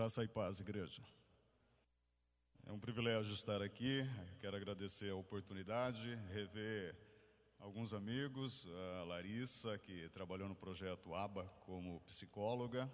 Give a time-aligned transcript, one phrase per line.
[0.00, 1.02] Graça e paz, igreja.
[2.66, 4.00] É um privilégio estar aqui.
[4.40, 6.96] Quero agradecer a oportunidade, rever
[7.58, 8.66] alguns amigos,
[8.98, 12.90] a Larissa, que trabalhou no projeto ABA como psicóloga,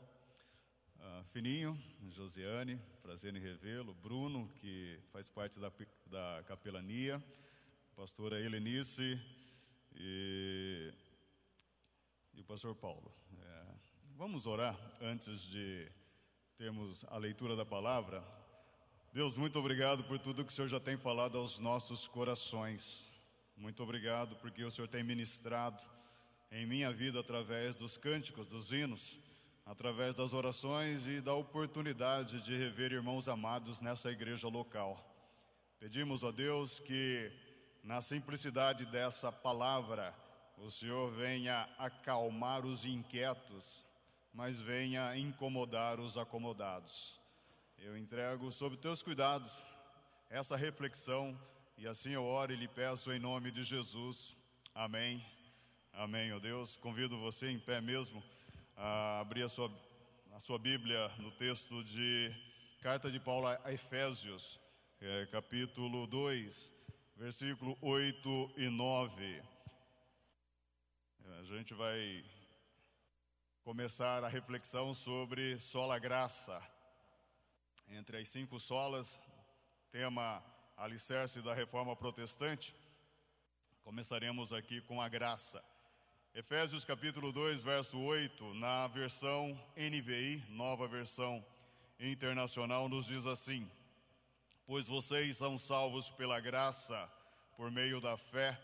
[0.99, 1.81] a Fininho,
[2.11, 5.73] Josiane, prazer em revê-lo, Bruno, que faz parte da,
[6.07, 7.25] da capelania,
[7.95, 9.17] pastora Helenice
[9.95, 10.93] e,
[12.35, 13.15] e o pastor Paulo.
[13.39, 13.65] É,
[14.17, 15.89] vamos orar antes de
[16.57, 18.25] termos a leitura da palavra.
[19.13, 23.07] Deus, muito obrigado por tudo que o Senhor já tem falado aos nossos corações.
[23.59, 25.85] Muito obrigado porque o Senhor tem ministrado
[26.51, 29.19] em minha vida através dos cânticos, dos hinos,
[29.67, 34.99] através das orações e da oportunidade de rever irmãos amados nessa igreja local.
[35.79, 37.31] Pedimos a Deus que,
[37.85, 40.15] na simplicidade dessa palavra,
[40.57, 43.85] o Senhor venha acalmar os inquietos,
[44.37, 47.19] mas venha incomodar os acomodados.
[47.79, 49.65] Eu entrego sob teus cuidados
[50.29, 51.35] essa reflexão
[51.79, 54.37] e assim eu oro e lhe peço em nome de Jesus.
[54.75, 55.25] Amém.
[55.91, 56.77] Amém, ó Deus.
[56.77, 58.23] Convido você em pé mesmo
[58.77, 59.73] a abrir a sua,
[60.35, 62.31] a sua Bíblia no texto de
[62.83, 64.61] Carta de Paulo a Efésios,
[65.01, 66.75] é, capítulo 2,
[67.17, 69.43] versículo 8 e 9.
[71.39, 72.23] A gente vai
[73.67, 76.63] começar a reflexão sobre sola graça.
[77.89, 79.21] Entre as cinco solas,
[79.91, 80.41] tema
[80.77, 82.77] alicerce da reforma protestante,
[83.83, 85.61] começaremos aqui com a graça.
[86.33, 91.45] Efésios capítulo 2, verso 8, na versão NVI, nova versão
[91.99, 93.69] internacional, nos diz assim:
[94.65, 97.13] Pois vocês são salvos pela graça,
[97.57, 98.57] por meio da fé,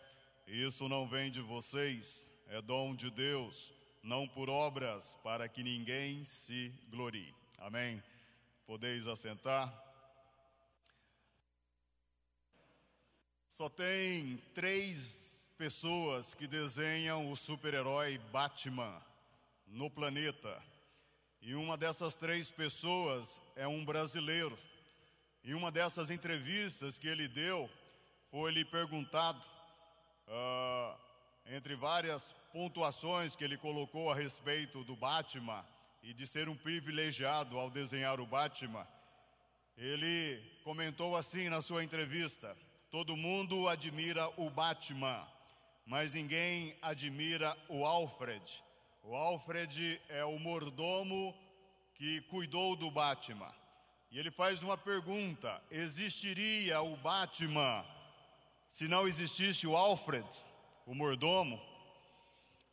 [0.46, 5.62] e isso não vem de vocês, é dom de Deus não por obras, para que
[5.62, 7.34] ninguém se glorie.
[7.58, 8.02] Amém.
[8.66, 9.72] Podeis assentar.
[13.48, 19.00] Só tem três pessoas que desenham o super-herói Batman
[19.66, 20.60] no planeta.
[21.40, 24.58] E uma dessas três pessoas é um brasileiro.
[25.44, 27.70] Em uma dessas entrevistas que ele deu,
[28.30, 29.44] foi-lhe perguntado
[30.28, 30.96] uh,
[31.46, 35.64] entre várias pontuações que ele colocou a respeito do Batman
[36.02, 38.86] e de ser um privilegiado ao desenhar o Batman,
[39.76, 42.56] ele comentou assim na sua entrevista:
[42.90, 45.26] Todo mundo admira o Batman,
[45.86, 48.62] mas ninguém admira o Alfred.
[49.02, 51.34] O Alfred é o mordomo
[51.94, 53.52] que cuidou do Batman.
[54.10, 57.84] E ele faz uma pergunta: existiria o Batman
[58.68, 60.26] se não existisse o Alfred?
[60.86, 61.60] O mordomo.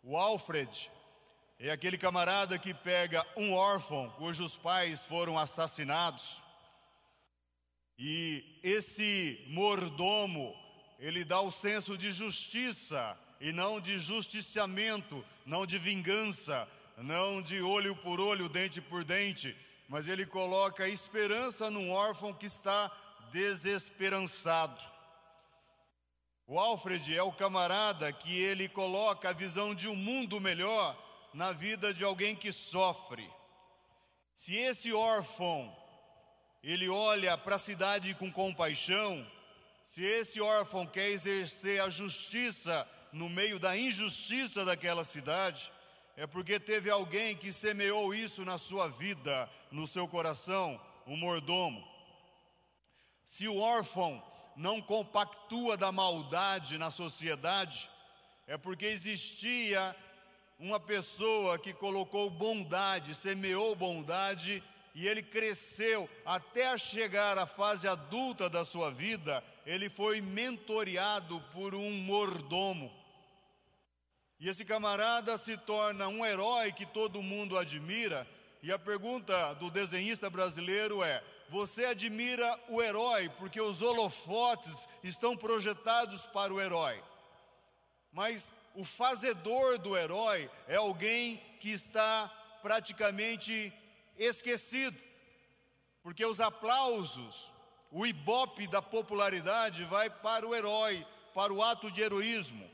[0.04, 0.90] O Alfred
[1.60, 6.42] é aquele camarada que pega um órfão cujos pais foram assassinados.
[7.98, 10.56] E esse mordomo,
[11.00, 16.68] ele dá o senso de justiça e não de justiciamento, não de vingança,
[16.98, 19.56] não de olho por olho, dente por dente,
[19.88, 22.90] mas ele coloca esperança num órfão que está
[23.32, 24.82] desesperançado.
[26.52, 30.98] O Alfred é o camarada que ele coloca a visão de um mundo melhor
[31.32, 33.30] na vida de alguém que sofre.
[34.34, 35.72] Se esse órfão
[36.64, 39.24] ele olha para a cidade com compaixão,
[39.86, 45.72] se esse órfão quer exercer a justiça no meio da injustiça daquela cidade,
[46.18, 51.88] é porque teve alguém que semeou isso na sua vida, no seu coração, o mordomo.
[53.24, 54.20] Se o órfão
[54.60, 57.90] não compactua da maldade na sociedade,
[58.46, 59.96] é porque existia
[60.60, 64.62] uma pessoa que colocou bondade, semeou bondade
[64.94, 71.74] e ele cresceu até chegar à fase adulta da sua vida, ele foi mentoreado por
[71.74, 72.92] um mordomo.
[74.42, 78.28] E esse camarada se torna um herói que todo mundo admira.
[78.62, 85.36] E a pergunta do desenhista brasileiro é: você admira o herói porque os holofotes estão
[85.36, 87.02] projetados para o herói.
[88.12, 92.28] Mas o fazedor do herói é alguém que está
[92.62, 93.74] praticamente
[94.18, 94.98] esquecido.
[96.04, 97.52] Porque os aplausos,
[97.92, 102.70] o ibope da popularidade vai para o herói, para o ato de heroísmo.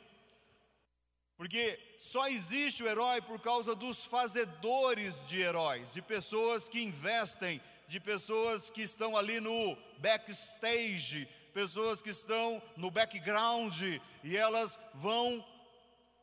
[1.37, 7.61] Porque só existe o herói por causa dos fazedores de heróis, de pessoas que investem
[7.87, 13.81] de pessoas que estão ali no backstage, pessoas que estão no background
[14.23, 15.45] e elas vão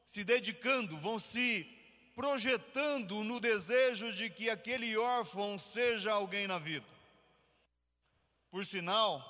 [0.07, 1.67] se dedicando, vão se
[2.15, 6.87] projetando no desejo de que aquele órfão seja alguém na vida.
[8.51, 9.27] Por sinal,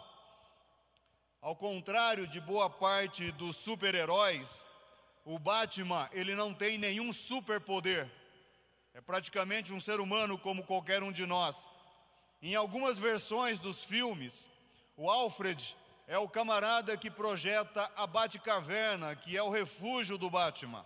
[1.41, 4.69] ao contrário de boa parte dos super-heróis,
[5.25, 8.11] o Batman, ele não tem nenhum superpoder.
[8.93, 11.71] É praticamente um ser humano como qualquer um de nós.
[12.45, 14.51] Em algumas versões dos filmes,
[14.97, 15.77] o Alfred
[16.09, 20.85] é o camarada que projeta a Batcaverna, que é o refúgio do Batman.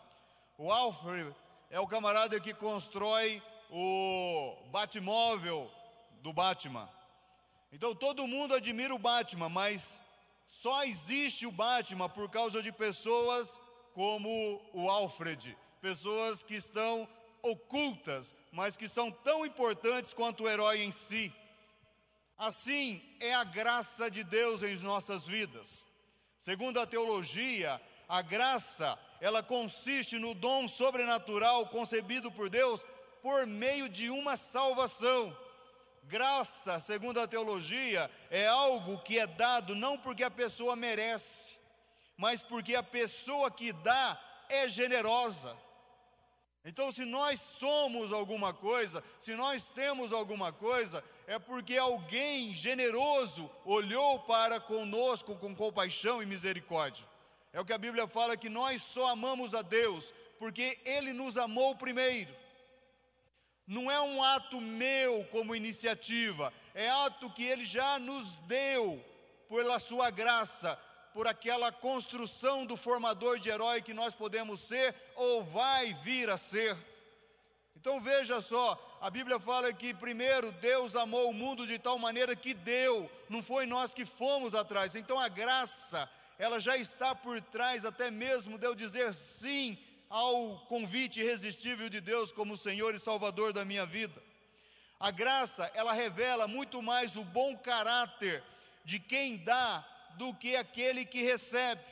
[0.58, 1.34] O Alfred
[1.70, 5.70] é o camarada que constrói o Batmóvel
[6.20, 6.86] do Batman.
[7.72, 9.98] Então todo mundo admira o Batman, mas
[10.46, 13.58] só existe o Batman por causa de pessoas
[13.94, 17.08] como o Alfred, pessoas que estão
[17.40, 21.32] ocultas, mas que são tão importantes quanto o herói em si.
[22.38, 25.86] Assim é a graça de Deus em nossas vidas.
[26.38, 32.84] Segundo a teologia, a graça, ela consiste no dom sobrenatural concebido por Deus
[33.22, 35.36] por meio de uma salvação.
[36.04, 41.56] Graça, segundo a teologia, é algo que é dado não porque a pessoa merece,
[42.16, 45.56] mas porque a pessoa que dá é generosa.
[46.68, 53.48] Então, se nós somos alguma coisa, se nós temos alguma coisa, é porque alguém generoso
[53.64, 57.06] olhou para conosco com compaixão e misericórdia.
[57.52, 61.36] É o que a Bíblia fala que nós só amamos a Deus porque Ele nos
[61.36, 62.34] amou primeiro.
[63.64, 69.02] Não é um ato meu como iniciativa, é ato que Ele já nos deu
[69.48, 70.76] pela Sua graça,
[71.16, 76.36] por aquela construção do formador de herói que nós podemos ser ou vai vir a
[76.36, 76.76] ser.
[77.74, 82.36] Então veja só, a Bíblia fala que primeiro Deus amou o mundo de tal maneira
[82.36, 84.94] que deu, não foi nós que fomos atrás.
[84.94, 86.06] Então a graça,
[86.38, 89.78] ela já está por trás até mesmo de eu dizer sim
[90.10, 94.22] ao convite irresistível de Deus como Senhor e Salvador da minha vida.
[95.00, 98.44] A graça, ela revela muito mais o bom caráter
[98.84, 99.82] de quem dá
[100.16, 101.82] do que aquele que recebe.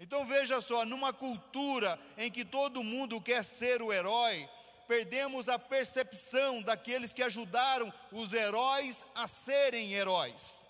[0.00, 4.48] Então veja só, numa cultura em que todo mundo quer ser o herói,
[4.86, 10.64] perdemos a percepção daqueles que ajudaram os heróis a serem heróis.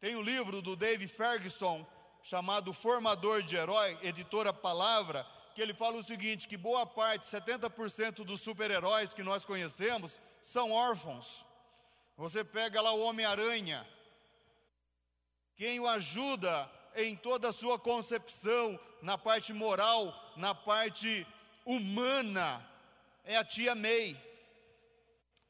[0.00, 1.86] Tem o um livro do Dave Ferguson
[2.22, 8.24] chamado Formador de Herói, editora Palavra, que ele fala o seguinte: que boa parte, 70%
[8.24, 11.46] dos super-heróis que nós conhecemos são órfãos.
[12.16, 13.86] Você pega lá o Homem-Aranha,
[15.56, 21.26] quem o ajuda em toda a sua concepção, na parte moral, na parte
[21.64, 22.64] humana,
[23.24, 24.16] é a tia May.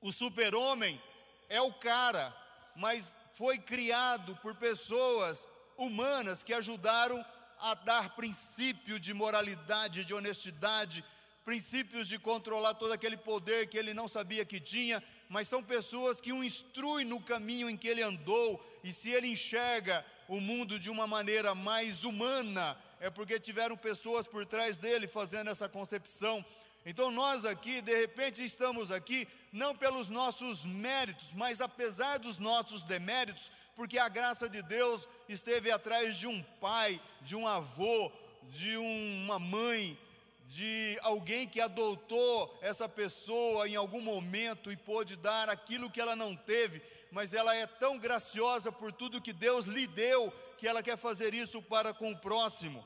[0.00, 1.00] O super-homem
[1.48, 2.34] é o cara,
[2.76, 5.46] mas foi criado por pessoas
[5.76, 7.24] humanas que ajudaram
[7.60, 11.04] a dar princípio de moralidade, de honestidade,
[11.44, 16.20] princípios de controlar todo aquele poder que ele não sabia que tinha, mas são pessoas
[16.20, 20.80] que o instruem no caminho em que ele andou, e se ele enxerga o mundo
[20.80, 26.44] de uma maneira mais humana, é porque tiveram pessoas por trás dele fazendo essa concepção.
[26.86, 32.82] Então nós aqui, de repente, estamos aqui não pelos nossos méritos, mas apesar dos nossos
[32.82, 38.12] deméritos, porque a graça de Deus esteve atrás de um pai, de um avô,
[38.50, 39.98] de uma mãe,
[40.46, 46.14] de alguém que adotou essa pessoa em algum momento e pôde dar aquilo que ela
[46.14, 50.82] não teve, mas ela é tão graciosa por tudo que Deus lhe deu, que ela
[50.82, 52.84] quer fazer isso para com o próximo.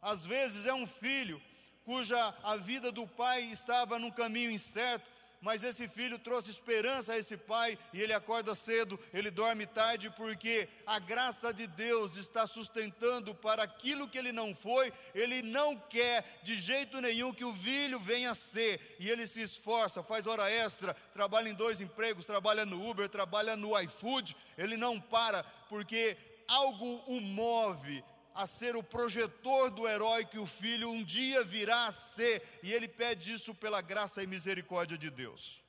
[0.00, 1.40] Às vezes é um filho
[1.84, 5.10] cuja a vida do pai estava num caminho incerto,
[5.42, 10.08] mas esse filho trouxe esperança a esse pai e ele acorda cedo, ele dorme tarde,
[10.10, 15.76] porque a graça de Deus está sustentando para aquilo que ele não foi, ele não
[15.76, 20.28] quer de jeito nenhum que o filho venha a ser, e ele se esforça, faz
[20.28, 25.42] hora extra, trabalha em dois empregos, trabalha no Uber, trabalha no iFood, ele não para,
[25.68, 31.44] porque algo o move, a ser o projetor do herói que o filho um dia
[31.44, 35.62] virá a ser, e ele pede isso pela graça e misericórdia de Deus.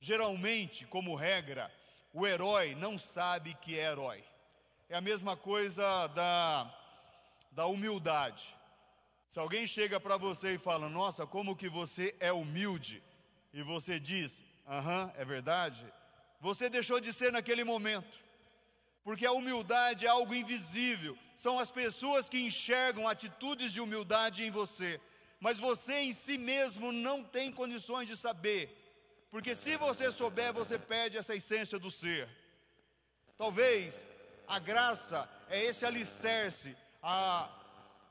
[0.00, 1.72] Geralmente, como regra,
[2.12, 4.22] o herói não sabe que é herói.
[4.88, 6.74] É a mesma coisa da,
[7.50, 8.54] da humildade.
[9.28, 13.02] Se alguém chega para você e fala, nossa, como que você é humilde,
[13.54, 15.82] e você diz, aham, é verdade,
[16.40, 18.22] você deixou de ser naquele momento
[19.04, 24.50] porque a humildade é algo invisível, são as pessoas que enxergam atitudes de humildade em
[24.50, 25.00] você,
[25.40, 28.78] mas você em si mesmo não tem condições de saber,
[29.30, 32.28] porque se você souber, você perde essa essência do ser.
[33.38, 34.06] Talvez
[34.46, 37.48] a graça é esse alicerce, a,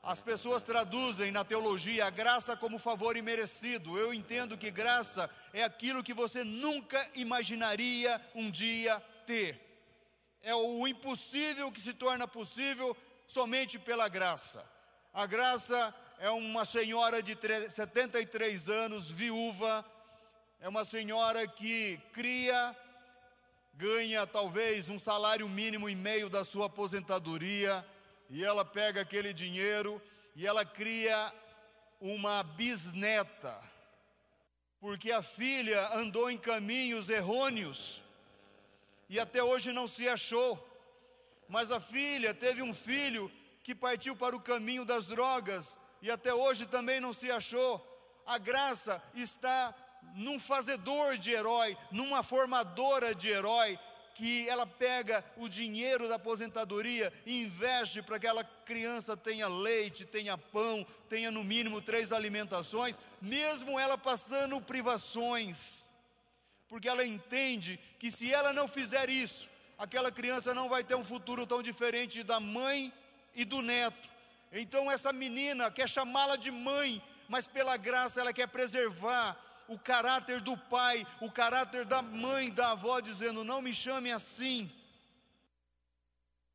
[0.02, 3.96] As pessoas traduzem na teologia a graça como favor imerecido.
[3.96, 9.71] Eu entendo que graça é aquilo que você nunca imaginaria um dia ter.
[10.42, 12.96] É o impossível que se torna possível
[13.28, 14.64] somente pela graça.
[15.14, 17.36] A graça é uma senhora de
[17.70, 19.84] 73 anos, viúva,
[20.60, 22.76] é uma senhora que cria,
[23.74, 27.86] ganha talvez um salário mínimo e meio da sua aposentadoria,
[28.28, 30.02] e ela pega aquele dinheiro
[30.34, 31.32] e ela cria
[32.00, 33.56] uma bisneta,
[34.80, 38.02] porque a filha andou em caminhos errôneos
[39.12, 40.50] e até hoje não se achou.
[41.46, 43.30] Mas a filha teve um filho
[43.62, 47.74] que partiu para o caminho das drogas e até hoje também não se achou.
[48.24, 49.74] A graça está
[50.14, 53.78] num fazedor de herói, numa formadora de herói,
[54.14, 60.06] que ela pega o dinheiro da aposentadoria e investe para que aquela criança tenha leite,
[60.06, 65.91] tenha pão, tenha no mínimo três alimentações, mesmo ela passando privações,
[66.72, 71.04] porque ela entende que se ela não fizer isso, aquela criança não vai ter um
[71.04, 72.90] futuro tão diferente da mãe
[73.34, 74.08] e do neto.
[74.50, 79.38] Então essa menina quer chamá-la de mãe, mas pela graça ela quer preservar
[79.68, 84.72] o caráter do pai, o caráter da mãe, da avó, dizendo: não me chame assim.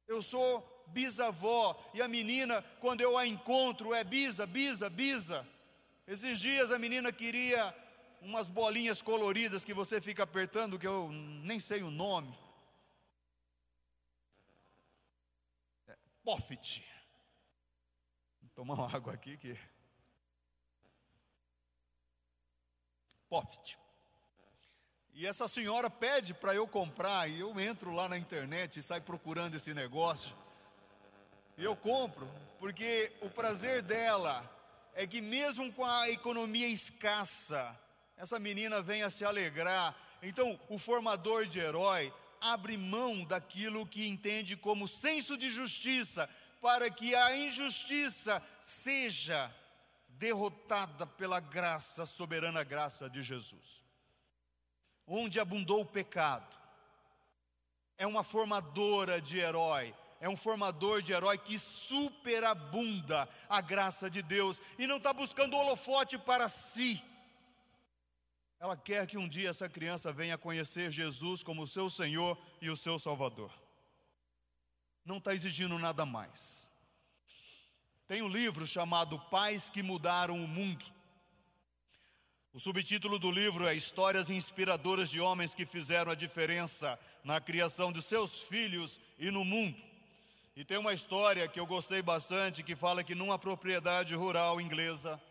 [0.07, 5.47] Eu sou bisavó, e a menina, quando eu a encontro, é bisa, bisa, bisa.
[6.07, 7.71] Esses dias a menina queria
[8.27, 12.37] umas bolinhas coloridas que você fica apertando, que eu nem sei o nome.
[15.87, 16.85] É, Poffit.
[18.41, 19.57] Vou tomar uma água aqui que.
[23.29, 23.79] Poft.
[25.13, 29.01] E essa senhora pede para eu comprar, e eu entro lá na internet e saio
[29.01, 30.35] procurando esse negócio.
[31.57, 32.29] E eu compro,
[32.59, 34.45] porque o prazer dela
[34.93, 37.77] é que, mesmo com a economia escassa,
[38.17, 39.95] essa menina venha se alegrar.
[40.21, 46.27] Então, o formador de herói abre mão daquilo que entende como senso de justiça,
[46.59, 49.53] para que a injustiça seja
[50.09, 53.85] derrotada pela graça, soberana graça de Jesus.
[55.05, 56.57] Onde abundou o pecado,
[57.97, 64.23] é uma formadora de herói, é um formador de herói que superabunda a graça de
[64.23, 67.03] Deus e não está buscando holofote para si.
[68.59, 72.75] Ela quer que um dia essa criança venha conhecer Jesus como seu Senhor e o
[72.75, 73.51] seu Salvador.
[75.05, 76.67] Não está exigindo nada mais.
[78.07, 80.85] Tem um livro chamado Pais que Mudaram o Mundo.
[82.51, 87.91] O subtítulo do livro é Histórias Inspiradoras de Homens que Fizeram a Diferença na Criação
[87.91, 89.77] de Seus Filhos e no Mundo.
[90.55, 95.21] E tem uma história que eu gostei bastante que fala que numa propriedade rural inglesa,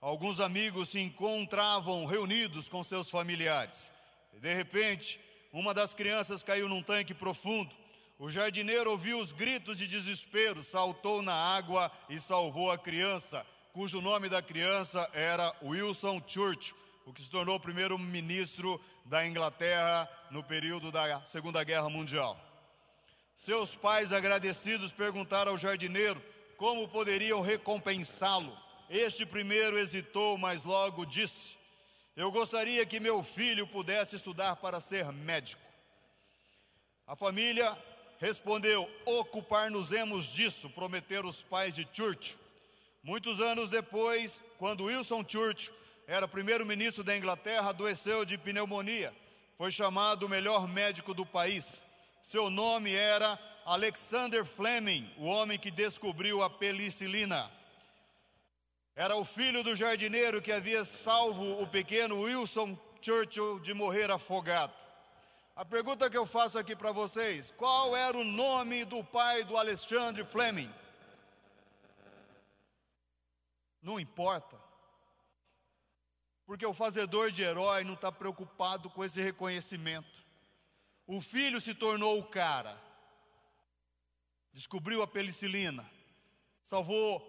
[0.00, 3.92] alguns amigos se encontravam reunidos com seus familiares.
[4.40, 5.20] De repente,
[5.52, 7.80] uma das crianças caiu num tanque profundo
[8.20, 14.02] o jardineiro ouviu os gritos de desespero, saltou na água e salvou a criança, cujo
[14.02, 16.76] nome da criança era Wilson Churchill,
[17.06, 22.38] o que se tornou o primeiro ministro da Inglaterra no período da Segunda Guerra Mundial.
[23.34, 26.22] Seus pais, agradecidos, perguntaram ao jardineiro
[26.58, 28.54] como poderiam recompensá-lo.
[28.92, 31.56] Este primeiro hesitou, mas logo disse:
[32.16, 35.62] Eu gostaria que meu filho pudesse estudar para ser médico.
[37.06, 37.78] A família
[38.18, 42.36] respondeu: Ocupar-nos-emos disso, prometeram os pais de Churchill.
[43.00, 45.72] Muitos anos depois, quando Wilson Churchill
[46.08, 49.14] era primeiro-ministro da Inglaterra, adoeceu de pneumonia.
[49.56, 51.84] Foi chamado o melhor médico do país.
[52.24, 57.59] Seu nome era Alexander Fleming, o homem que descobriu a penicilina.
[58.94, 64.74] Era o filho do jardineiro que havia salvo o pequeno Wilson Churchill de morrer afogado.
[65.56, 69.56] A pergunta que eu faço aqui para vocês: qual era o nome do pai do
[69.56, 70.72] Alexandre Fleming?
[73.82, 74.58] Não importa.
[76.44, 80.26] Porque o fazedor de herói não está preocupado com esse reconhecimento.
[81.06, 82.76] O filho se tornou o cara,
[84.52, 85.88] descobriu a penicilina,
[86.62, 87.20] salvou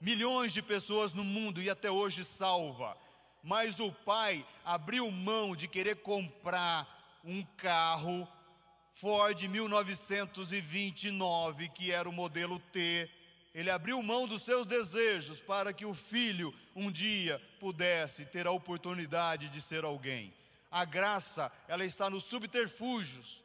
[0.00, 2.96] milhões de pessoas no mundo e até hoje salva.
[3.42, 8.26] Mas o pai abriu mão de querer comprar um carro
[8.94, 13.10] Ford 1929, que era o modelo T.
[13.54, 18.50] Ele abriu mão dos seus desejos para que o filho um dia pudesse ter a
[18.50, 20.34] oportunidade de ser alguém.
[20.70, 23.44] A graça, ela está nos subterfúgios.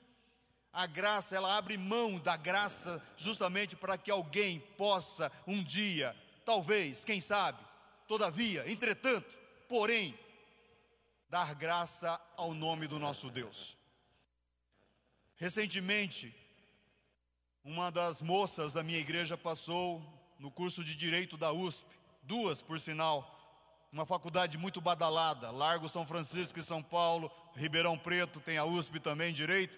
[0.73, 7.03] A graça, ela abre mão da graça justamente para que alguém possa um dia talvez,
[7.03, 7.59] quem sabe,
[8.07, 10.17] todavia, entretanto, porém,
[11.29, 13.77] dar graça ao nome do nosso Deus.
[15.37, 16.35] Recentemente,
[17.63, 20.01] uma das moças da minha igreja passou
[20.37, 21.87] no curso de Direito da USP,
[22.23, 23.37] duas por sinal,
[23.91, 28.99] uma faculdade muito badalada, Largo São Francisco e São Paulo, Ribeirão Preto tem a USP
[28.99, 29.77] também, Direito,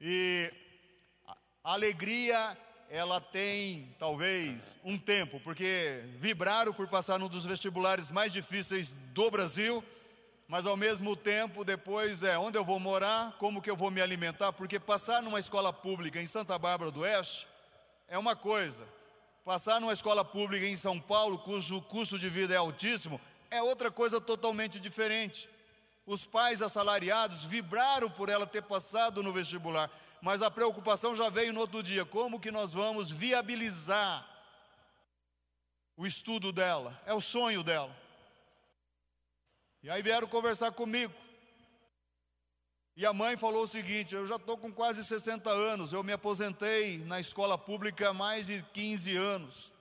[0.00, 0.52] e
[1.26, 1.36] a
[1.72, 2.56] alegria
[2.94, 9.30] ela tem talvez um tempo, porque vibraram por passar num dos vestibulares mais difíceis do
[9.30, 9.82] Brasil,
[10.46, 14.02] mas ao mesmo tempo depois é onde eu vou morar, como que eu vou me
[14.02, 17.48] alimentar, porque passar numa escola pública em Santa Bárbara do Oeste
[18.08, 18.86] é uma coisa,
[19.42, 23.18] passar numa escola pública em São Paulo, cujo custo de vida é altíssimo,
[23.50, 25.48] é outra coisa totalmente diferente.
[26.04, 29.90] Os pais assalariados vibraram por ela ter passado no vestibular,
[30.20, 34.28] mas a preocupação já veio no outro dia: como que nós vamos viabilizar
[35.96, 37.00] o estudo dela?
[37.06, 37.96] É o sonho dela.
[39.82, 41.12] E aí vieram conversar comigo.
[42.96, 46.12] E a mãe falou o seguinte: eu já estou com quase 60 anos, eu me
[46.12, 49.72] aposentei na escola pública há mais de 15 anos,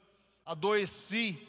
[0.46, 1.48] adoeci,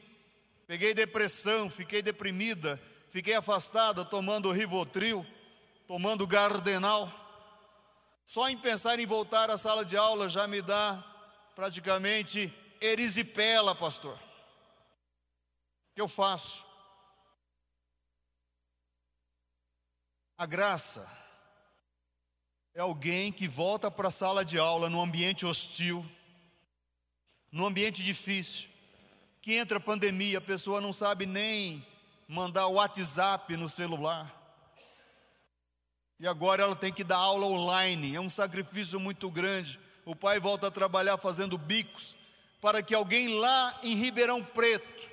[0.66, 2.80] peguei depressão, fiquei deprimida,
[3.12, 5.24] fiquei afastada tomando Rivotril,
[5.86, 7.12] tomando Gardenal.
[8.24, 11.04] Só em pensar em voltar à sala de aula já me dá
[11.54, 12.50] praticamente
[12.80, 14.14] erisipela, pastor.
[14.14, 16.66] O que eu faço?
[20.38, 21.06] A graça
[22.74, 26.02] é alguém que volta para a sala de aula num ambiente hostil,
[27.50, 28.70] num ambiente difícil,
[29.42, 31.91] que entra pandemia, a pessoa não sabe nem
[32.32, 34.32] mandar o WhatsApp no celular.
[36.18, 39.78] E agora ela tem que dar aula online, é um sacrifício muito grande.
[40.06, 42.16] O pai volta a trabalhar fazendo bicos
[42.58, 45.10] para que alguém lá em Ribeirão Preto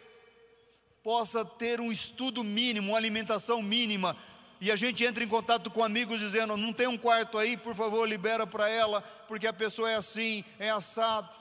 [1.03, 4.15] possa ter um estudo mínimo, uma alimentação mínima,
[4.61, 7.75] e a gente entra em contato com amigos dizendo: não tem um quarto aí, por
[7.75, 11.35] favor, libera para ela, porque a pessoa é assim, é assado.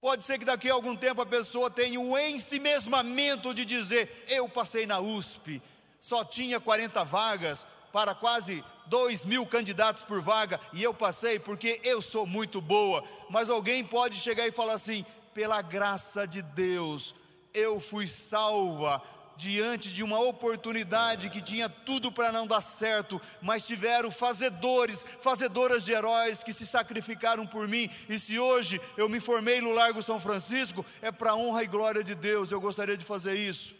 [0.00, 4.48] Pode ser que daqui a algum tempo a pessoa tenha o ensimesmamento de dizer: eu
[4.48, 5.60] passei na USP,
[6.00, 11.80] só tinha 40 vagas para quase 2 mil candidatos por vaga, e eu passei porque
[11.84, 13.04] eu sou muito boa.
[13.28, 17.14] Mas alguém pode chegar e falar assim: pela graça de Deus,
[17.52, 19.02] eu fui salva
[19.40, 25.84] diante de uma oportunidade que tinha tudo para não dar certo, mas tiveram fazedores, fazedoras
[25.84, 27.88] de heróis que se sacrificaram por mim.
[28.08, 32.04] E se hoje eu me formei no Largo São Francisco, é para honra e glória
[32.04, 32.52] de Deus.
[32.52, 33.74] Eu gostaria de fazer isso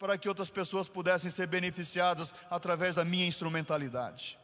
[0.00, 4.36] para que outras pessoas pudessem ser beneficiadas através da minha instrumentalidade.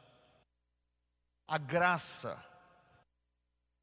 [1.49, 2.43] A graça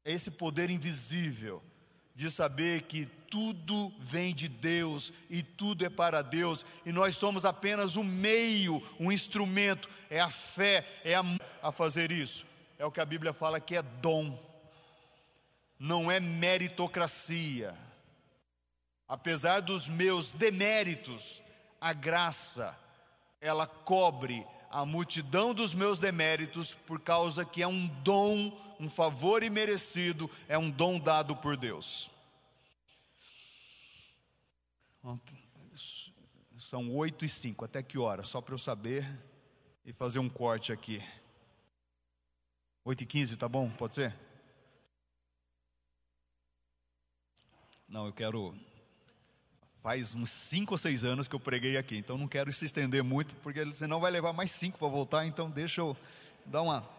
[0.06, 1.62] é esse poder invisível
[2.18, 7.44] de saber que tudo vem de Deus e tudo é para Deus, e nós somos
[7.44, 11.22] apenas um meio, um instrumento, é a fé, é a,
[11.62, 12.44] a fazer isso.
[12.76, 14.36] É o que a Bíblia fala que é dom,
[15.78, 17.72] não é meritocracia.
[19.06, 21.40] Apesar dos meus deméritos,
[21.80, 22.76] a graça,
[23.40, 29.42] ela cobre a multidão dos meus deméritos, por causa que é um dom, um favor
[29.42, 32.10] imerecido, é um dom dado por Deus.
[36.58, 38.24] São oito e cinco, até que hora?
[38.24, 39.08] Só para eu saber
[39.84, 41.02] e fazer um corte aqui.
[42.84, 43.70] Oito e quinze, tá bom?
[43.70, 44.14] Pode ser?
[47.88, 48.54] Não, eu quero.
[49.82, 53.02] Faz uns cinco ou seis anos que eu preguei aqui, então não quero se estender
[53.02, 55.96] muito, porque senão vai levar mais cinco para voltar, então deixa eu
[56.44, 56.97] dar uma.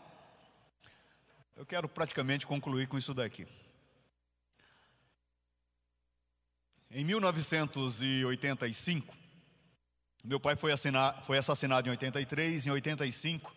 [1.60, 3.46] Eu quero praticamente concluir com isso daqui.
[6.90, 9.14] Em 1985,
[10.24, 13.54] meu pai foi, assinar, foi assassinado em 83, em 85,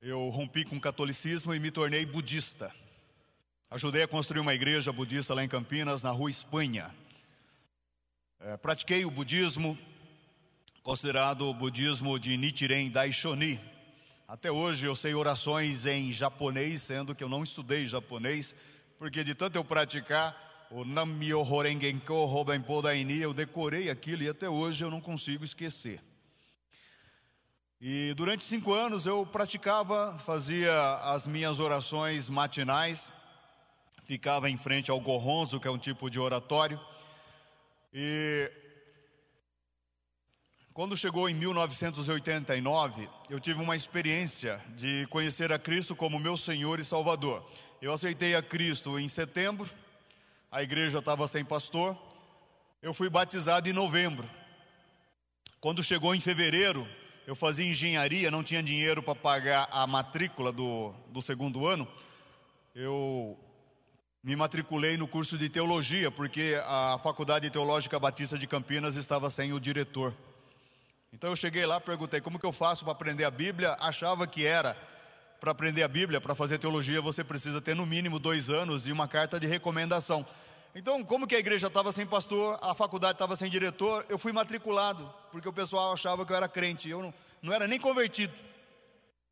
[0.00, 2.72] eu rompi com o catolicismo e me tornei budista.
[3.68, 6.94] Ajudei a construir uma igreja budista lá em Campinas, na rua Espanha.
[8.38, 9.76] É, pratiquei o budismo,
[10.84, 13.58] considerado o budismo de Nichiren Daishonin.
[14.28, 18.56] Até hoje eu sei orações em japonês, sendo que eu não estudei japonês,
[18.98, 24.48] porque de tanto eu praticar, o Namyo Horengenko Hobenpo Daini, eu decorei aquilo e até
[24.48, 26.00] hoje eu não consigo esquecer.
[27.80, 33.12] E durante cinco anos eu praticava, fazia as minhas orações matinais,
[34.06, 36.80] ficava em frente ao gorronzo, que é um tipo de oratório,
[37.94, 38.50] e
[40.76, 46.78] quando chegou em 1989, eu tive uma experiência de conhecer a Cristo como meu Senhor
[46.78, 47.44] e Salvador.
[47.82, 49.68] Eu aceitei a Cristo em setembro
[50.50, 51.96] a igreja estava sem pastor,
[52.80, 54.28] eu fui batizado em novembro.
[55.60, 56.86] Quando chegou em fevereiro,
[57.26, 61.86] eu fazia engenharia, não tinha dinheiro para pagar a matrícula do, do segundo ano.
[62.74, 63.38] Eu
[64.22, 69.52] me matriculei no curso de teologia, porque a Faculdade Teológica Batista de Campinas estava sem
[69.52, 70.14] o diretor.
[71.16, 73.74] Então eu cheguei lá, perguntei como que eu faço para aprender a Bíblia.
[73.80, 74.76] Achava que era
[75.40, 78.92] para aprender a Bíblia, para fazer teologia, você precisa ter no mínimo dois anos e
[78.92, 80.26] uma carta de recomendação.
[80.74, 84.30] Então, como que a igreja estava sem pastor, a faculdade estava sem diretor, eu fui
[84.30, 86.90] matriculado, porque o pessoal achava que eu era crente.
[86.90, 88.34] Eu não, não era nem convertido,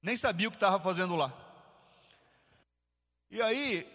[0.02, 1.30] nem sabia o que estava fazendo lá.
[3.30, 3.86] E aí,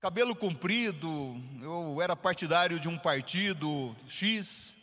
[0.00, 4.74] cabelo comprido, eu era partidário de um partido X,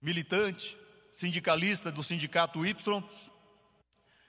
[0.00, 0.85] militante,
[1.16, 3.02] sindicalista do sindicato Y.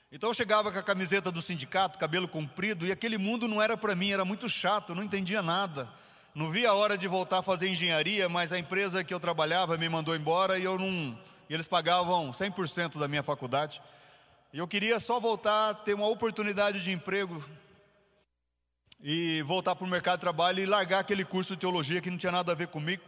[0.10, 3.76] Então eu chegava com a camiseta do sindicato, cabelo comprido, e aquele mundo não era
[3.76, 5.91] para mim, era muito chato, não entendia nada.
[6.34, 9.78] Não vi a hora de voltar a fazer engenharia, mas a empresa que eu trabalhava
[9.78, 11.19] me mandou embora e eu não.
[11.50, 13.82] E eles pagavam 100% da minha faculdade.
[14.54, 17.43] E eu queria só voltar, ter uma oportunidade de emprego
[19.04, 22.17] e voltar para o mercado de trabalho e largar aquele curso de teologia que não
[22.17, 23.04] tinha nada a ver comigo.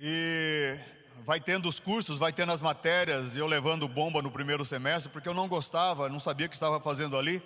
[0.00, 0.76] E
[1.24, 5.28] vai tendo os cursos, vai tendo as matérias, eu levando bomba no primeiro semestre, porque
[5.28, 7.42] eu não gostava, não sabia o que estava fazendo ali.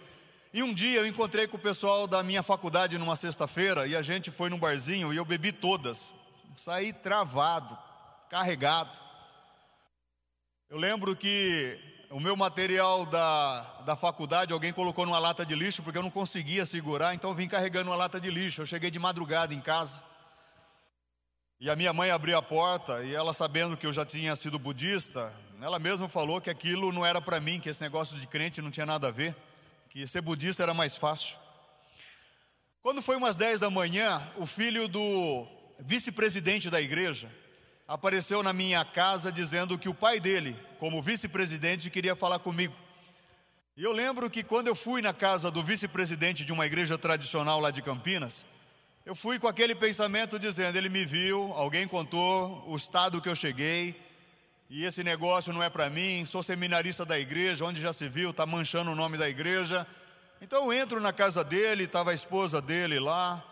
[0.52, 4.00] E um dia eu encontrei com o pessoal da minha faculdade numa sexta-feira e a
[4.00, 6.14] gente foi num barzinho e eu bebi todas.
[6.56, 7.76] Saí travado,
[8.30, 8.98] carregado.
[10.70, 11.78] Eu lembro que
[12.10, 16.10] o meu material da, da faculdade alguém colocou numa lata de lixo porque eu não
[16.10, 18.62] conseguia segurar, então eu vim carregando uma lata de lixo.
[18.62, 20.02] Eu cheguei de madrugada em casa.
[21.60, 24.60] E a minha mãe abriu a porta e ela, sabendo que eu já tinha sido
[24.60, 28.62] budista, ela mesma falou que aquilo não era para mim, que esse negócio de crente
[28.62, 29.34] não tinha nada a ver
[29.88, 31.36] que ser budista era mais fácil.
[32.80, 35.46] Quando foi umas 10 da manhã, o filho do
[35.80, 37.28] vice-presidente da igreja
[37.88, 42.74] apareceu na minha casa dizendo que o pai dele, como vice-presidente, queria falar comigo.
[43.76, 47.58] E eu lembro que quando eu fui na casa do vice-presidente de uma igreja tradicional
[47.58, 48.44] lá de Campinas,
[49.08, 53.34] eu fui com aquele pensamento dizendo: ele me viu, alguém contou o estado que eu
[53.34, 53.98] cheguei,
[54.68, 58.32] e esse negócio não é para mim, sou seminarista da igreja, onde já se viu,
[58.32, 59.86] está manchando o nome da igreja.
[60.42, 63.42] Então eu entro na casa dele, estava a esposa dele lá,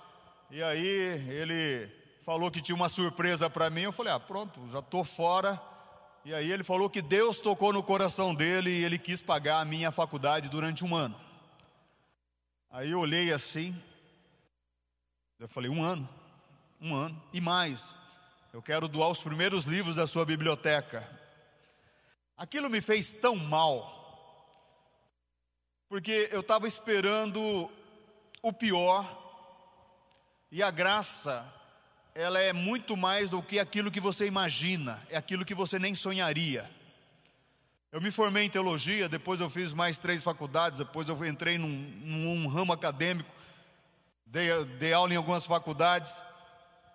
[0.51, 0.87] e aí
[1.31, 1.89] ele
[2.23, 3.81] falou que tinha uma surpresa para mim.
[3.81, 5.59] Eu falei: ah, pronto, já estou fora.
[6.23, 9.65] E aí ele falou que Deus tocou no coração dele e ele quis pagar a
[9.65, 11.19] minha faculdade durante um ano.
[12.71, 13.75] Aí eu olhei assim,
[15.39, 16.09] eu falei: um ano,
[16.81, 17.95] um ano, e mais.
[18.53, 21.07] Eu quero doar os primeiros livros da sua biblioteca.
[22.37, 23.93] Aquilo me fez tão mal,
[25.89, 27.71] porque eu estava esperando
[28.43, 29.05] o pior,
[30.51, 31.53] e a graça,
[32.15, 35.95] ela é muito mais do que aquilo que você imagina, é aquilo que você nem
[35.95, 36.71] sonharia.
[37.93, 41.69] Eu me formei em teologia, depois eu fiz mais três faculdades, depois eu entrei num,
[41.69, 43.31] num ramo acadêmico,
[44.27, 46.21] dei, dei aula em algumas faculdades,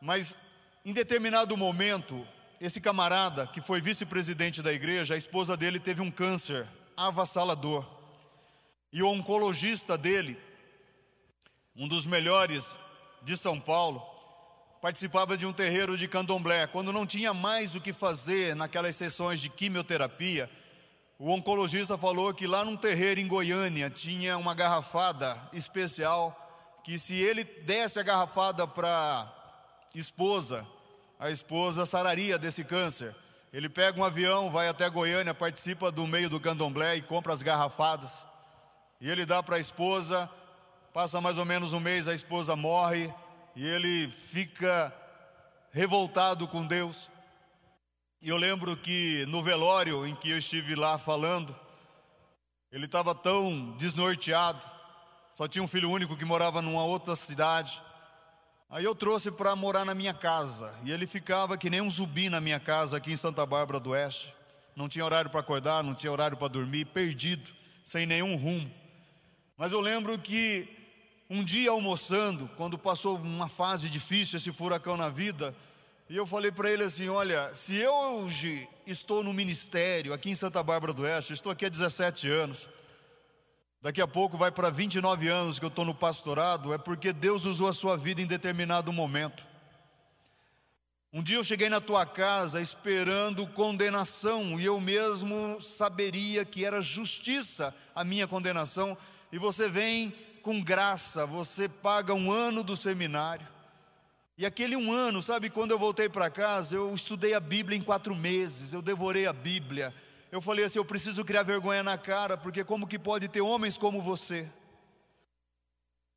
[0.01, 0.35] mas
[0.83, 2.27] em determinado momento,
[2.59, 6.67] esse camarada, que foi vice-presidente da igreja, a esposa dele teve um câncer
[6.97, 7.85] avassalador.
[8.91, 10.37] E o oncologista dele,
[11.75, 12.75] um dos melhores
[13.21, 14.03] de São Paulo,
[14.81, 16.67] participava de um terreiro de candomblé.
[16.67, 20.49] Quando não tinha mais o que fazer naquelas sessões de quimioterapia,
[21.17, 26.40] o oncologista falou que lá num terreiro em Goiânia tinha uma garrafada especial
[26.83, 29.31] que se ele desse a garrafada para
[29.93, 30.65] esposa,
[31.19, 33.15] a esposa sararia desse câncer.
[33.53, 37.41] Ele pega um avião, vai até Goiânia, participa do meio do candomblé e compra as
[37.41, 38.25] garrafadas.
[38.99, 40.29] E ele dá para a esposa,
[40.93, 43.13] passa mais ou menos um mês, a esposa morre
[43.55, 44.93] e ele fica
[45.71, 47.11] revoltado com Deus.
[48.21, 51.57] E eu lembro que no velório em que eu estive lá falando,
[52.71, 54.63] ele estava tão desnorteado,
[55.31, 57.81] só tinha um filho único que morava numa outra cidade.
[58.69, 62.29] Aí eu trouxe para morar na minha casa, e ele ficava que nem um zumbi
[62.29, 64.33] na minha casa aqui em Santa Bárbara do Oeste.
[64.75, 67.49] Não tinha horário para acordar, não tinha horário para dormir, perdido,
[67.83, 68.71] sem nenhum rumo.
[69.57, 70.67] Mas eu lembro que
[71.29, 75.55] um dia almoçando, quando passou uma fase difícil, esse furacão na vida,
[76.09, 80.35] e eu falei para ele assim: Olha, se eu hoje estou no ministério aqui em
[80.35, 82.67] Santa Bárbara do Oeste, estou aqui há 17 anos,
[83.81, 87.45] Daqui a pouco vai para 29 anos que eu estou no pastorado, é porque Deus
[87.45, 89.43] usou a sua vida em determinado momento.
[91.11, 96.79] Um dia eu cheguei na tua casa esperando condenação, e eu mesmo saberia que era
[96.79, 98.95] justiça a minha condenação,
[99.31, 100.13] e você vem
[100.43, 103.47] com graça, você paga um ano do seminário,
[104.37, 107.81] E aquele um ano, sabe, quando eu voltei para casa, eu estudei a Bíblia em
[107.81, 109.93] quatro meses, eu devorei a Bíblia.
[110.31, 113.77] Eu falei assim: eu preciso criar vergonha na cara, porque como que pode ter homens
[113.77, 114.49] como você?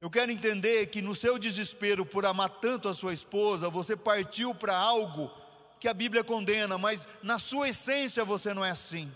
[0.00, 4.54] Eu quero entender que no seu desespero por amar tanto a sua esposa, você partiu
[4.54, 5.30] para algo
[5.80, 9.10] que a Bíblia condena, mas na sua essência você não é assim.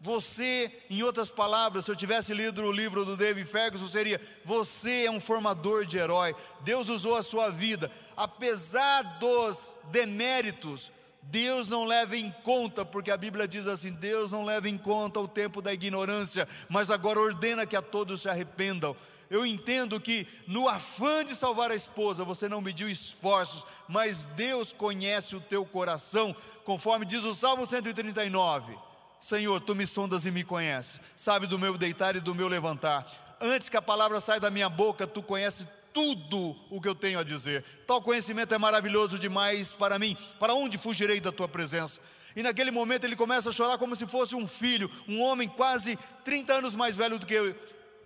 [0.00, 5.04] Você, em outras palavras, se eu tivesse lido o livro do David Ferguson, seria: você
[5.04, 6.34] é um formador de herói.
[6.60, 10.90] Deus usou a sua vida, apesar dos deméritos,
[11.22, 15.20] Deus não leva em conta, porque a Bíblia diz assim: Deus não leva em conta
[15.20, 18.96] o tempo da ignorância, mas agora ordena que a todos se arrependam.
[19.30, 24.74] Eu entendo que no afã de salvar a esposa, você não mediu esforços, mas Deus
[24.74, 28.76] conhece o teu coração, conforme diz o Salmo 139.
[29.18, 33.06] Senhor, tu me sondas e me conheces, sabe do meu deitar e do meu levantar.
[33.40, 37.18] Antes que a palavra saia da minha boca, tu conheces tudo o que eu tenho
[37.18, 37.64] a dizer.
[37.86, 40.16] Tal conhecimento é maravilhoso demais para mim.
[40.38, 42.00] Para onde fugirei da tua presença?
[42.34, 45.98] E naquele momento ele começa a chorar como se fosse um filho, um homem quase
[46.24, 47.54] 30 anos mais velho do que eu.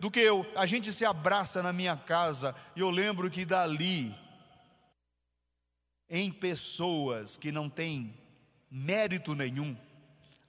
[0.01, 0.45] Do que eu.
[0.55, 4.15] A gente se abraça na minha casa e eu lembro que dali,
[6.11, 8.15] em pessoas que não têm
[8.71, 9.77] mérito nenhum,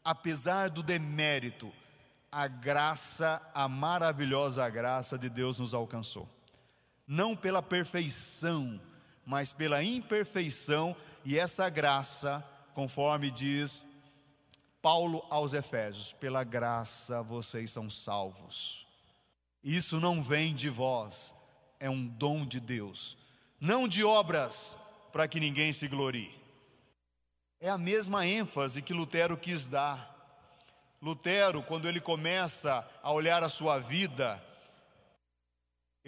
[0.04, 1.72] apesar do demérito,
[2.32, 6.28] a graça, a maravilhosa graça de Deus nos alcançou.
[7.08, 8.80] Não pela perfeição,
[9.26, 12.44] mas pela imperfeição, e essa graça,
[12.74, 13.84] conforme diz
[14.82, 18.86] Paulo aos Efésios, pela graça vocês são salvos.
[19.64, 21.34] Isso não vem de vós,
[21.80, 23.18] é um dom de Deus,
[23.60, 24.78] não de obras,
[25.12, 26.34] para que ninguém se glorie.
[27.60, 30.16] É a mesma ênfase que Lutero quis dar.
[31.02, 34.42] Lutero, quando ele começa a olhar a sua vida,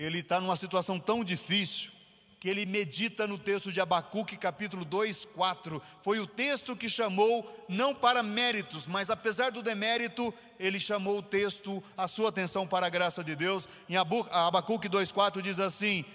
[0.05, 1.91] ele está numa situação tão difícil
[2.39, 5.81] que ele medita no texto de Abacuque, capítulo 2, 4.
[6.01, 11.21] Foi o texto que chamou, não para méritos, mas apesar do demérito, ele chamou o
[11.21, 13.67] texto, a sua atenção para a graça de Deus.
[13.89, 16.05] Em Abacuque 2, 4 diz assim: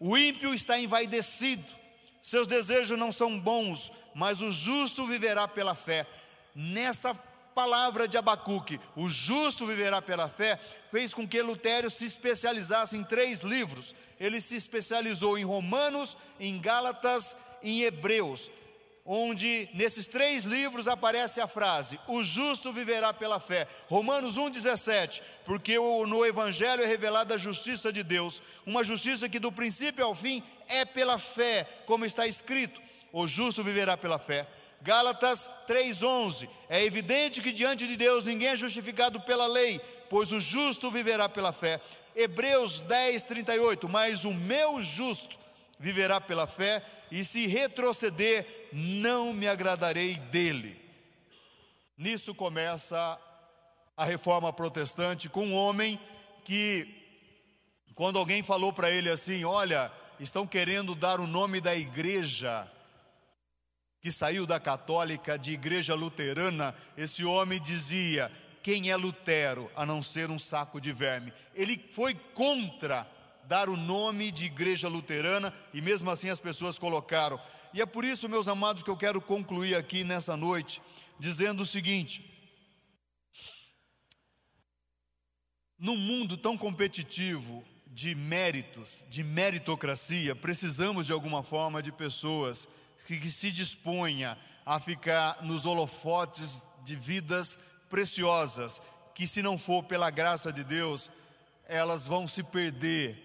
[0.00, 1.86] O ímpio está envaidecido
[2.26, 6.04] seus desejos não são bons, mas o justo viverá pela fé.
[6.52, 7.14] Nessa
[7.56, 13.02] palavra de Abacuque, o justo viverá pela fé, fez com que Lutero se especializasse em
[13.02, 13.94] três livros.
[14.20, 18.50] Ele se especializou em Romanos, em Gálatas, em Hebreus
[19.08, 23.68] onde nesses três livros aparece a frase: O justo viverá pela fé.
[23.88, 29.52] Romanos 1,17, porque no Evangelho é revelada a justiça de Deus, uma justiça que do
[29.52, 34.44] princípio ao fim é pela fé, como está escrito: O justo viverá pela fé.
[34.86, 40.38] Gálatas 3,11, é evidente que diante de Deus ninguém é justificado pela lei, pois o
[40.38, 41.80] justo viverá pela fé.
[42.14, 45.36] Hebreus 10, 38, mas o meu justo
[45.76, 50.80] viverá pela fé, e se retroceder, não me agradarei dele.
[51.98, 53.18] Nisso começa
[53.96, 55.98] a reforma protestante com um homem
[56.44, 56.86] que,
[57.96, 62.70] quando alguém falou para ele assim: Olha, estão querendo dar o nome da igreja
[64.06, 68.30] que saiu da católica de igreja luterana, esse homem dizia:
[68.62, 71.32] Quem é Lutero a não ser um saco de verme?
[71.56, 73.04] Ele foi contra
[73.48, 77.40] dar o nome de igreja luterana e mesmo assim as pessoas colocaram.
[77.74, 80.80] E é por isso, meus amados, que eu quero concluir aqui nessa noite,
[81.18, 82.24] dizendo o seguinte:
[85.76, 92.68] num mundo tão competitivo de méritos, de meritocracia, precisamos de alguma forma de pessoas
[93.14, 98.82] que, se disponha a ficar nos holofotes de vidas preciosas,
[99.14, 101.10] que se não for pela graça de Deus,
[101.68, 103.22] elas vão se perder.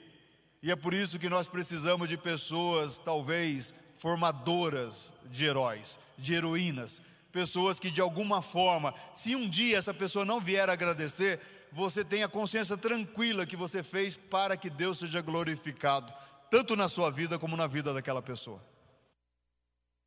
[0.62, 7.02] E é por isso que nós precisamos de pessoas, talvez, formadoras de heróis, de heroínas,
[7.32, 11.40] pessoas que de alguma forma, se um dia essa pessoa não vier agradecer,
[11.72, 16.14] você tenha consciência tranquila que você fez para que Deus seja glorificado,
[16.52, 18.62] tanto na sua vida como na vida daquela pessoa.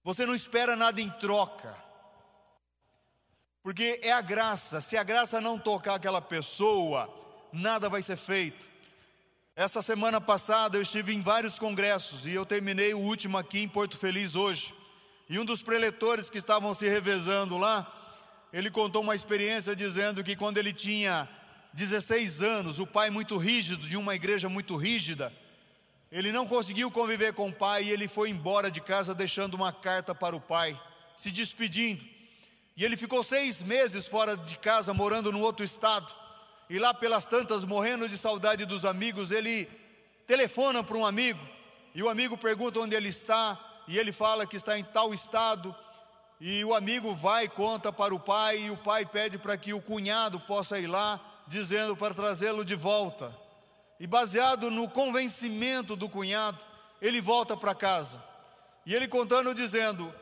[0.04, 1.74] Você não espera nada em troca,
[3.62, 7.08] porque é a graça, se a graça não tocar aquela pessoa,
[7.50, 8.66] nada vai ser feito.
[9.56, 13.68] Essa semana passada eu estive em vários congressos e eu terminei o último aqui em
[13.68, 14.74] Porto Feliz hoje.
[15.26, 17.90] E um dos preletores que estavam se revezando lá,
[18.52, 21.26] ele contou uma experiência dizendo que quando ele tinha
[21.72, 25.32] 16 anos, o pai muito rígido, de uma igreja muito rígida,
[26.10, 29.72] ele não conseguiu conviver com o pai e ele foi embora de casa deixando uma
[29.72, 30.80] carta para o pai,
[31.16, 32.04] se despedindo.
[32.76, 36.24] E ele ficou seis meses fora de casa, morando num outro estado
[36.68, 39.68] e lá pelas tantas, morrendo de saudade dos amigos, ele
[40.26, 41.40] telefona para um amigo,
[41.94, 45.74] e o amigo pergunta onde ele está, e ele fala que está em tal estado,
[46.40, 49.80] e o amigo vai conta para o pai, e o pai pede para que o
[49.80, 53.34] cunhado possa ir lá, dizendo para trazê-lo de volta.
[54.04, 56.62] E baseado no convencimento do cunhado,
[57.00, 58.22] ele volta para casa.
[58.84, 60.14] E ele contando, dizendo: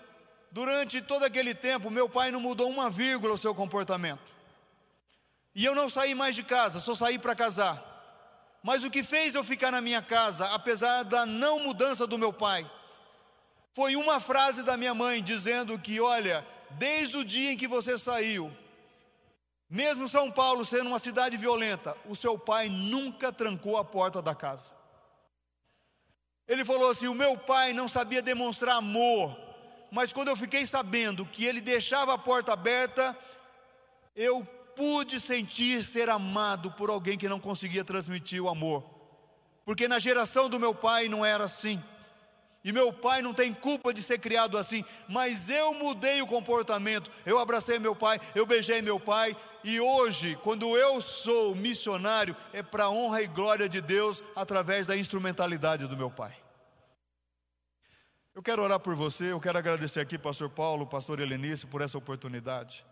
[0.52, 4.32] Durante todo aquele tempo, meu pai não mudou uma vírgula o seu comportamento.
[5.52, 7.76] E eu não saí mais de casa, só saí para casar.
[8.62, 12.32] Mas o que fez eu ficar na minha casa, apesar da não mudança do meu
[12.32, 12.64] pai,
[13.72, 17.98] foi uma frase da minha mãe dizendo que, olha, desde o dia em que você
[17.98, 18.48] saiu,
[19.72, 24.34] mesmo São Paulo sendo uma cidade violenta, o seu pai nunca trancou a porta da
[24.34, 24.74] casa.
[26.46, 29.34] Ele falou assim: o meu pai não sabia demonstrar amor,
[29.90, 33.16] mas quando eu fiquei sabendo que ele deixava a porta aberta,
[34.14, 34.44] eu
[34.76, 38.84] pude sentir ser amado por alguém que não conseguia transmitir o amor,
[39.64, 41.82] porque na geração do meu pai não era assim.
[42.64, 47.10] E meu pai não tem culpa de ser criado assim, mas eu mudei o comportamento.
[47.26, 52.62] Eu abracei meu pai, eu beijei meu pai, e hoje, quando eu sou missionário, é
[52.62, 56.36] para honra e glória de Deus através da instrumentalidade do meu pai.
[58.34, 61.98] Eu quero orar por você, eu quero agradecer aqui, pastor Paulo, pastor Helenice, por essa
[61.98, 62.84] oportunidade.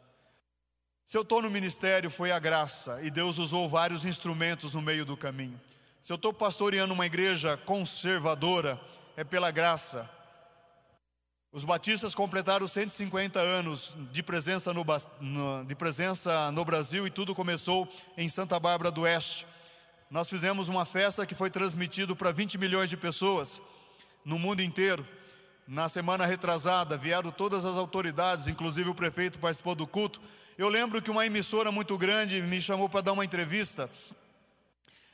[1.05, 5.05] Se eu estou no ministério, foi a graça, e Deus usou vários instrumentos no meio
[5.05, 5.59] do caminho.
[6.03, 8.81] Se eu estou pastoreando uma igreja conservadora,
[9.21, 10.09] é pela graça.
[11.53, 14.83] Os batistas completaram 150 anos de presença no,
[15.67, 19.47] de presença no Brasil e tudo começou em Santa Bárbara do Oeste.
[20.11, 23.61] Nós fizemos uma festa que foi transmitida para 20 milhões de pessoas
[24.25, 25.07] no mundo inteiro.
[25.69, 30.19] Na semana retrasada vieram todas as autoridades, inclusive o prefeito participou do culto.
[30.57, 33.91] Eu lembro que uma emissora muito grande me chamou para dar uma entrevista.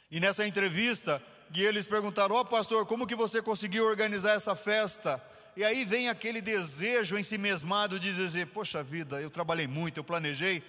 [0.08, 1.20] E nessa entrevista
[1.54, 5.22] e eles perguntaram: Ó oh, pastor, como que você conseguiu organizar essa festa?
[5.56, 9.98] E aí vem aquele desejo em si mesmado de dizer: Poxa vida, eu trabalhei muito,
[9.98, 10.62] eu planejei.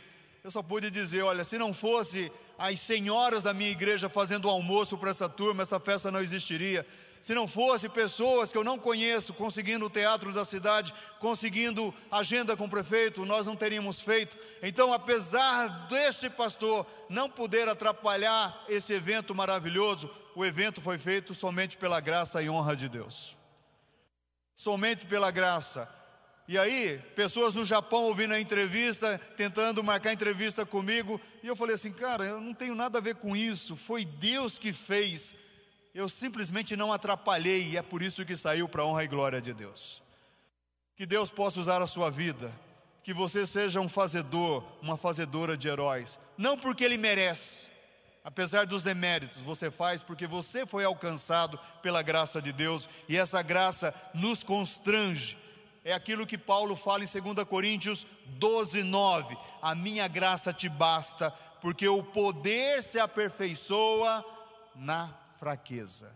[0.43, 4.97] Eu só pude dizer: Olha, se não fosse as senhoras da minha igreja fazendo almoço
[4.97, 6.85] para essa turma, essa festa não existiria
[7.27, 12.55] se não fosse pessoas que eu não conheço conseguindo o teatro da cidade, conseguindo agenda
[12.55, 14.37] com o prefeito, nós não teríamos feito.
[14.63, 21.75] Então, apesar desse pastor não poder atrapalhar esse evento maravilhoso, o evento foi feito somente
[21.77, 23.35] pela graça e honra de Deus.
[24.55, 25.89] Somente pela graça.
[26.47, 31.73] E aí, pessoas no Japão ouvindo a entrevista, tentando marcar entrevista comigo, e eu falei
[31.73, 35.47] assim, cara, eu não tenho nada a ver com isso, foi Deus que fez
[35.97, 39.41] eu simplesmente não atrapalhei e é por isso que saiu para a honra e glória
[39.41, 40.03] de Deus.
[40.95, 42.53] Que Deus possa usar a sua vida,
[43.01, 47.67] que você seja um fazedor, uma fazedora de heróis, não porque ele merece,
[48.27, 53.41] apesar dos deméritos, você faz porque você foi alcançado pela graça de Deus e essa
[53.41, 55.37] graça nos constrange.
[55.81, 61.31] É aquilo que Paulo fala em 2 Coríntios 12, 9: A minha graça te basta,
[61.61, 64.25] porque o poder se aperfeiçoa
[64.75, 65.09] na
[65.39, 66.13] fraqueza.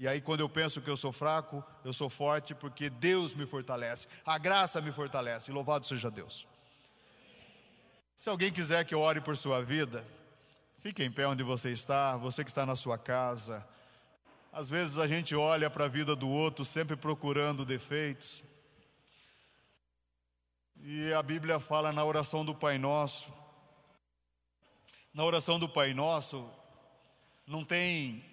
[0.00, 3.46] E aí, quando eu penso que eu sou fraco, eu sou forte porque Deus me
[3.46, 5.52] fortalece, a graça me fortalece.
[5.52, 6.44] Louvado seja Deus.
[8.16, 10.04] Se alguém quiser que eu ore por sua vida,
[10.86, 13.66] fique em pé onde você está, você que está na sua casa.
[14.52, 18.44] Às vezes a gente olha para a vida do outro sempre procurando defeitos.
[20.80, 23.34] E a Bíblia fala na oração do Pai Nosso.
[25.12, 26.48] Na oração do Pai Nosso,
[27.44, 28.24] não tem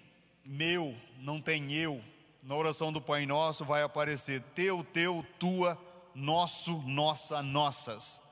[0.44, 2.00] meu, não tem eu.
[2.40, 5.76] Na oração do Pai Nosso vai aparecer teu, teu, tua,
[6.14, 8.22] nosso, nossa, nossas.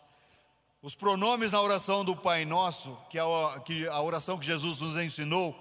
[0.83, 4.81] Os pronomes na oração do Pai Nosso, que é a, que a oração que Jesus
[4.81, 5.57] nos ensinou,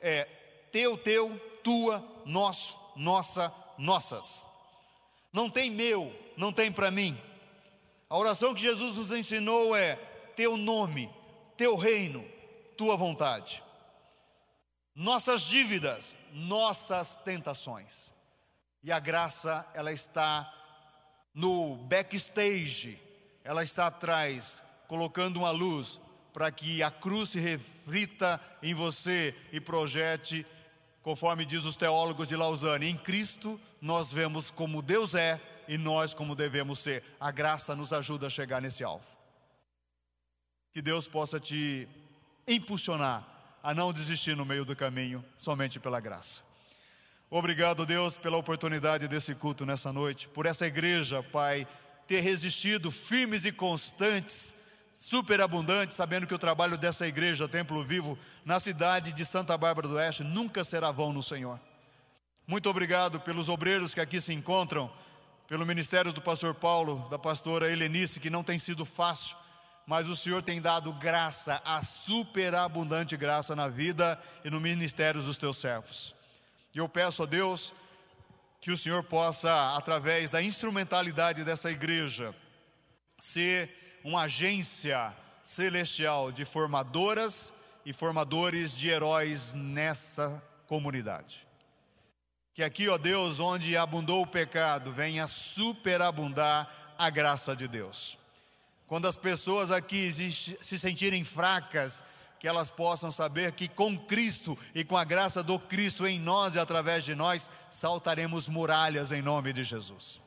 [0.00, 0.24] é
[0.72, 4.46] teu, teu, tua, nosso, nossa, nossas.
[5.32, 7.20] Não tem meu, não tem para mim.
[8.08, 9.96] A oração que Jesus nos ensinou é
[10.34, 11.10] teu nome,
[11.56, 12.24] teu reino,
[12.76, 13.62] tua vontade
[14.94, 18.12] nossas dívidas, nossas tentações.
[18.82, 20.52] E a graça, ela está
[21.34, 22.98] no backstage,
[23.44, 26.00] ela está atrás, colocando uma luz
[26.32, 30.46] para que a cruz se reflita em você e projete,
[31.02, 36.14] conforme diz os teólogos de Lausanne, em Cristo nós vemos como Deus é e nós
[36.14, 37.02] como devemos ser.
[37.20, 39.04] A graça nos ajuda a chegar nesse alvo.
[40.72, 41.88] Que Deus possa te
[42.46, 43.26] impulsionar
[43.62, 46.40] a não desistir no meio do caminho, somente pela graça.
[47.30, 51.66] Obrigado, Deus, pela oportunidade desse culto nessa noite, por essa igreja, Pai,
[52.12, 54.54] ter resistido firmes e constantes,
[54.98, 59.94] superabundantes, sabendo que o trabalho dessa igreja, Templo Vivo, na cidade de Santa Bárbara do
[59.94, 61.58] Oeste, nunca será vão no Senhor.
[62.46, 64.92] Muito obrigado pelos obreiros que aqui se encontram,
[65.48, 69.34] pelo ministério do pastor Paulo, da pastora Helenice, que não tem sido fácil,
[69.86, 75.38] mas o Senhor tem dado graça, a superabundante graça na vida e no ministério dos
[75.38, 76.14] teus servos.
[76.74, 77.72] E eu peço a Deus
[78.62, 82.32] que o Senhor possa, através da instrumentalidade dessa igreja,
[83.18, 87.52] ser uma agência celestial de formadoras
[87.84, 91.44] e formadores de heróis nessa comunidade.
[92.54, 98.16] Que aqui, ó Deus, onde abundou o pecado, venha superabundar a graça de Deus.
[98.86, 102.04] Quando as pessoas aqui se sentirem fracas,
[102.42, 106.56] que elas possam saber que com Cristo e com a graça do Cristo em nós
[106.56, 110.20] e através de nós, saltaremos muralhas em nome de Jesus.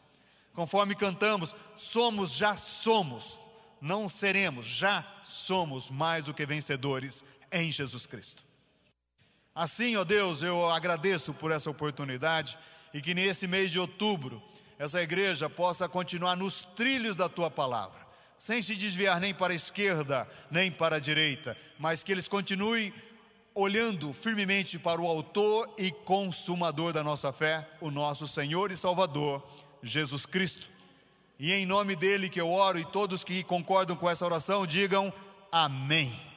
[0.54, 3.42] Conforme cantamos, somos, já somos,
[3.82, 8.44] não seremos, já somos mais do que vencedores em Jesus Cristo.
[9.54, 12.58] Assim, ó Deus, eu agradeço por essa oportunidade
[12.94, 14.42] e que nesse mês de outubro
[14.80, 18.05] essa igreja possa continuar nos trilhos da tua palavra,
[18.40, 22.94] sem se desviar nem para a esquerda nem para a direita, mas que eles continuem
[23.54, 29.42] olhando firmemente para o Autor e Consumador da nossa fé, o nosso Senhor e Salvador,
[29.82, 30.68] Jesus Cristo.
[31.40, 35.12] E em nome dele que eu oro, e todos que concordam com essa oração digam
[35.52, 36.35] amém.